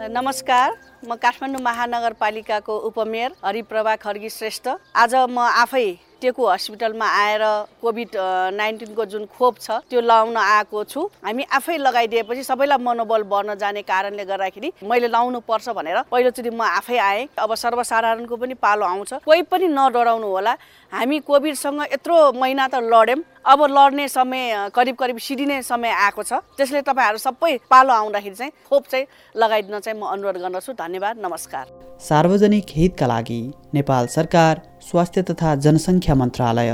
[0.00, 0.74] नमस्कार।
[1.06, 4.68] म काठमाडौँ महानगरपालिकाको उपमेयर हरिप्रभा खड्गी श्रेष्ठ।
[4.98, 5.86] आज म आफै
[6.18, 7.42] टेकु हस्पिटलमा आएर
[7.78, 8.10] कोभिड
[8.58, 13.82] नाइन्टिनको जुन खोप छ त्यो लाउन आएको छु। हामी आफै लगाइदिएपछि सबैलाई मनोबल बढ्न जाने
[13.86, 19.22] कारणले गर्दाखेरि मैले लाउनु पर्छ भनेर पहिलोचोटि म आफै आएँ। अब सर्वसाधारणको पनि पालो आउँछ।
[19.22, 20.56] कोही पनि नडराउनु होला।
[20.90, 26.42] हामी कोभिडसँग यत्रो महिना त लड्यौँ अब लड्ने समय करिब करिब सिडिने समय आएको छ।
[26.58, 29.06] त्यसले तपाईँहरू सबै पालो आउँदाखेरि चाहिँ खोप चाहिँ
[29.38, 31.66] लगाइदिन चाहिँ म अनुरोध गर्दछु। धन्यवाद नमस्कार।
[32.00, 36.70] सार्वजनिक हितका लागि नेपाल सरकार स्वास्थ्य तथा जनसङ्ख्या मन्त्रालय।